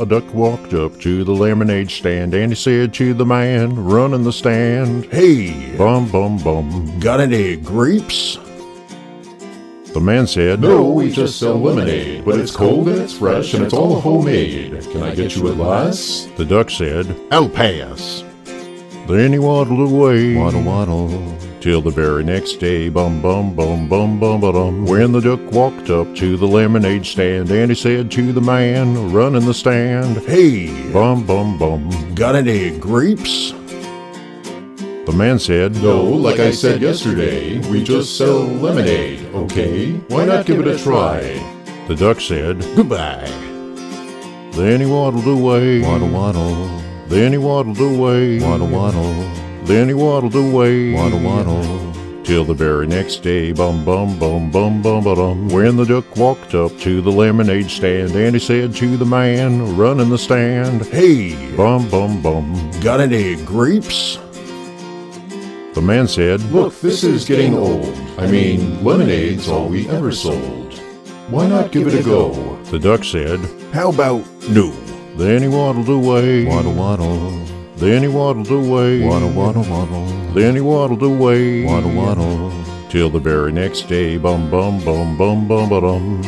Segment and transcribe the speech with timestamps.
[0.00, 4.24] A duck walked up to the lemonade stand and he said to the man running
[4.24, 6.98] the stand, Hey, Bum, bum, bum.
[7.00, 8.38] got any grapes?
[9.92, 13.62] The man said, No, we just sell lemonade, but it's cold and it's fresh and
[13.62, 14.80] it's all homemade.
[14.90, 16.28] Can I get you a glass?
[16.38, 18.24] The duck said, I'll pass.
[19.06, 20.36] Then he waddled away.
[20.36, 21.36] Waddle, waddle.
[21.60, 24.86] Till the very next day, bum bum bum bum bum ba dum.
[24.86, 29.12] When the duck walked up to the lemonade stand, and he said to the man
[29.12, 32.14] running the stand, Hey, Bum bum bum.
[32.14, 33.50] got any grapes?
[33.50, 39.92] The man said, No, like I said yesterday, we just sell lemonade, okay?
[40.08, 41.20] Why not give it a try?
[41.88, 43.26] The duck said, Goodbye.
[44.52, 45.82] Then he waddled away.
[45.82, 46.82] Waddle, waddle.
[47.10, 48.38] Then he waddled away.
[48.40, 49.12] Waddle, waddle.
[49.64, 50.92] Then he waddled away.
[50.94, 52.22] Waddle, waddle.
[52.22, 55.48] Till the very next day, bum bum bum bum bum bum.
[55.48, 59.76] When the duck walked up to the lemonade stand, and he said to the man
[59.76, 62.70] running the stand, Hey, Bum bum bum.
[62.80, 64.16] got any grapes?
[65.74, 67.92] The man said, Look, this is getting old.
[68.18, 70.74] I mean, lemonade's all we ever sold.
[71.28, 72.56] Why not give it a go?
[72.66, 73.40] The duck said,
[73.72, 74.72] How about no?
[75.20, 76.46] Then he waddled away.
[76.46, 77.30] Waddle, waddle.
[77.76, 79.02] Then he waddled away.
[79.04, 80.06] Waddle, waddle, waddle.
[80.32, 81.62] Then he waddled away.
[81.62, 82.50] Waddle, waddle.
[82.88, 86.22] Till the very next day, bum bum bum bum bum ba dum.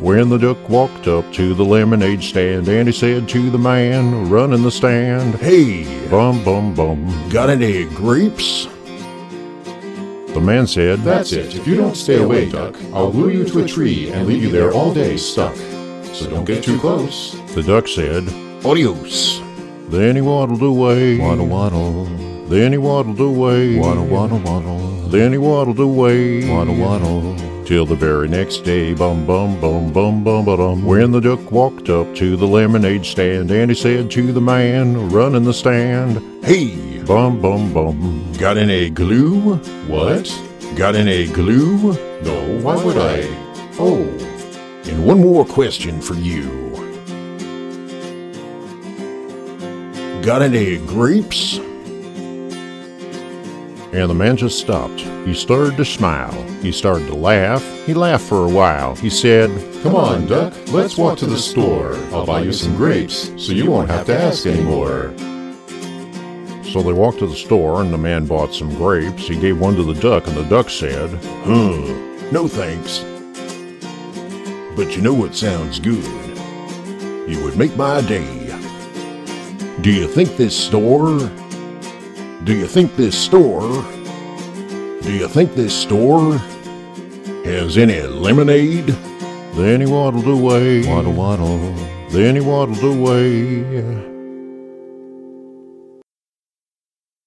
[0.00, 4.30] When the duck walked up to the lemonade stand, and he said to the man
[4.30, 7.28] running the stand, Hey, Bum bum bum.
[7.28, 8.64] got any grapes?
[10.32, 11.54] The man said, That's it.
[11.54, 14.50] If you don't stay away, duck, I'll glue you to a tree and leave you
[14.50, 15.54] there all day stuck.
[16.14, 17.34] So don't get too close.
[17.54, 18.24] The duck said,
[18.64, 19.40] Adios.
[19.88, 21.18] Then he waddled away.
[21.18, 22.04] Waddle, waddle.
[22.48, 23.78] Then he waddled away.
[23.78, 24.78] Waddle, waddle, waddle.
[25.08, 26.48] Then he waddled away.
[26.50, 27.36] Waddle, waddle.
[27.64, 30.84] Till the very next day, bum bum bum bum bum ba dum.
[30.84, 35.10] When the duck walked up to the lemonade stand, and he said to the man
[35.10, 36.74] running the stand, Hey,
[37.04, 38.32] Bum bum bum.
[38.38, 39.56] got any glue?
[39.86, 40.26] What?
[40.76, 41.92] Got any glue?
[42.22, 43.22] No, why would I?
[43.78, 44.04] Oh,
[44.84, 46.68] And one more question for you.
[50.22, 51.58] Got any grapes?
[53.92, 55.00] And the man just stopped.
[55.00, 56.32] He started to smile.
[56.60, 57.62] He started to laugh.
[57.86, 58.94] He laughed for a while.
[58.96, 59.48] He said,
[59.82, 60.52] come on, duck.
[60.68, 61.94] Let's walk to the store.
[62.12, 65.14] I'll buy you some grapes so you won't have to ask anymore.
[66.70, 69.26] So they walked to the store, and the man bought some grapes.
[69.26, 71.08] He gave one to the duck, and the duck said,
[71.44, 71.70] Huh,
[72.30, 73.02] no thanks.
[74.78, 76.04] But you know what sounds good?
[77.28, 78.46] You would make my day.
[79.80, 81.18] Do you think this store?
[82.44, 83.82] Do you think this store?
[85.02, 86.38] Do you think this store
[87.44, 88.86] has any lemonade?
[89.56, 90.86] Then he waddled away.
[90.86, 91.74] Waddle, waddle.
[92.10, 94.17] Then he waddled away.